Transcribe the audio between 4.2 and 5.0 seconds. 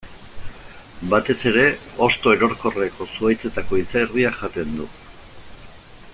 jaten du.